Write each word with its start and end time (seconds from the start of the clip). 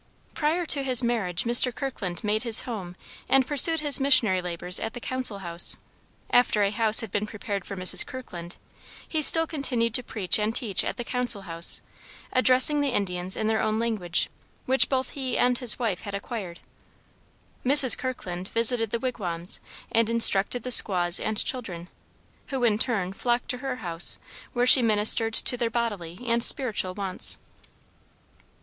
Prior 0.33 0.65
to 0.65 0.81
his 0.81 1.03
marriage 1.03 1.43
Mr. 1.43 1.71
Kirkland 1.71 2.23
made 2.23 2.41
his 2.41 2.61
home 2.61 2.95
and 3.29 3.45
pursued 3.45 3.81
his 3.81 3.99
missionary 3.99 4.41
labors 4.41 4.79
at 4.79 4.95
the 4.95 4.99
"Council 4.99 5.37
House;" 5.45 5.77
after 6.31 6.63
a 6.63 6.71
house 6.71 7.01
had 7.01 7.11
been 7.11 7.27
prepared 7.27 7.65
for 7.65 7.75
Mrs. 7.77 8.03
Kirkland, 8.03 8.57
he 9.07 9.21
still 9.21 9.45
continued 9.45 9.93
to 9.93 10.01
preach 10.01 10.39
and 10.39 10.55
teach 10.55 10.83
at 10.83 10.97
the 10.97 11.03
"Council 11.03 11.43
House," 11.43 11.81
addressing 12.33 12.81
the 12.81 12.89
Indians 12.89 13.37
in 13.37 13.45
their 13.45 13.61
own 13.61 13.77
language, 13.77 14.27
which 14.65 14.89
both 14.89 15.11
he 15.11 15.37
and 15.37 15.59
his 15.59 15.77
wife 15.77 16.01
had 16.01 16.15
acquired. 16.15 16.61
Mrs. 17.63 17.95
Kirkland 17.95 18.47
visited 18.47 18.89
the 18.89 18.97
wigwams 18.97 19.59
and 19.91 20.09
instructed 20.09 20.63
the 20.63 20.71
squaws 20.71 21.19
and 21.19 21.37
children, 21.45 21.89
who 22.47 22.63
in 22.63 22.79
turn 22.79 23.13
flocked 23.13 23.49
to 23.49 23.59
her 23.59 23.75
house 23.75 24.17
where 24.53 24.65
she 24.65 24.81
ministered 24.81 25.35
to 25.35 25.55
their 25.55 25.69
bodily 25.69 26.17
and 26.25 26.41
spiritual 26.43 26.95
wants. 26.95 27.37